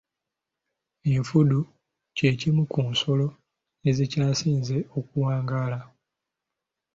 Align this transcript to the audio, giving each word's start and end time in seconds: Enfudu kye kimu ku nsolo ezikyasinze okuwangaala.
Enfudu 1.13 1.59
kye 2.17 2.29
kimu 2.39 2.63
ku 2.71 2.79
nsolo 2.91 3.27
ezikyasinze 3.89 4.77
okuwangaala. 4.97 5.79